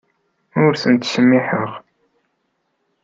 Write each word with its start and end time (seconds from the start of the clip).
Ur 0.63 0.71
ten-ttsemmiḥeɣ. 0.81 1.69